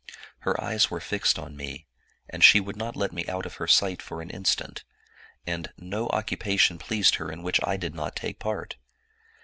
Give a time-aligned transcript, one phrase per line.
[0.39, 1.85] Her eyes were fixed on me,
[2.27, 4.83] and she would not let me out of her sight for an instant,
[5.45, 8.77] and no occupation pleased her in which I did not take part.